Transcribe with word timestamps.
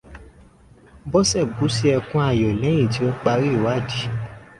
Bọ́sẹ̀ 1.11 1.49
bú 1.55 1.65
sí 1.75 1.85
ẹkun 1.97 2.23
ayọ̀ 2.29 2.57
lẹ́yin 2.61 2.89
tí 2.93 3.01
ó 3.07 3.09
parí 3.23 3.47
ìwádìí. 3.57 4.05